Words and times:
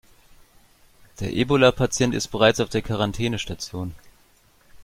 Der 1.19 1.31
Ebola-Patient 1.31 2.15
ist 2.15 2.29
bereits 2.29 2.59
auf 2.59 2.69
der 2.69 2.81
Quarantänestation. 2.81 3.93